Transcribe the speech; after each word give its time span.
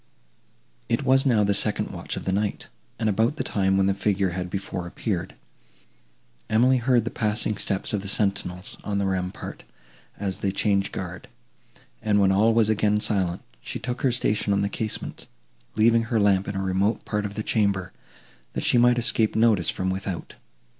It 0.89 1.03
was 1.03 1.27
now 1.27 1.43
the 1.43 1.53
second 1.53 1.91
watch 1.91 2.17
of 2.17 2.25
the 2.25 2.31
night, 2.31 2.69
and 2.97 3.07
about 3.07 3.35
the 3.35 3.43
time 3.43 3.77
when 3.77 3.85
the 3.85 3.93
figure 3.93 4.29
had 4.31 4.49
before 4.49 4.87
appeared. 4.87 5.35
Emily 6.49 6.77
heard 6.77 7.05
the 7.05 7.11
passing 7.11 7.55
steps 7.55 7.93
of 7.93 8.01
the 8.01 8.07
sentinels, 8.07 8.77
on 8.83 8.97
the 8.97 9.05
rampart, 9.05 9.63
as 10.17 10.39
they 10.39 10.49
changed 10.51 10.91
guard; 10.91 11.27
and, 12.01 12.19
when 12.19 12.31
all 12.31 12.51
was 12.51 12.67
again 12.67 12.99
silent, 12.99 13.43
she 13.61 13.77
took 13.77 14.01
her 14.01 14.11
station 14.11 14.53
at 14.53 14.61
the 14.63 14.69
casement, 14.69 15.27
leaving 15.75 16.05
her 16.05 16.19
lamp 16.19 16.47
in 16.47 16.55
a 16.55 16.63
remote 16.63 17.05
part 17.05 17.23
of 17.23 17.35
the 17.35 17.43
chamber, 17.43 17.93
that 18.53 18.63
she 18.63 18.79
might 18.79 18.97
escape 18.97 19.35
notice 19.35 19.69
from 19.69 19.91
without. 19.91 20.33